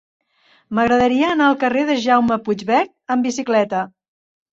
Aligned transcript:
M'agradaria 0.77 1.27
anar 1.33 1.49
al 1.49 1.57
carrer 1.63 1.83
de 1.89 1.97
Jaume 2.05 2.37
Puigvert 2.47 2.91
amb 3.17 3.29
bicicleta. 3.29 3.83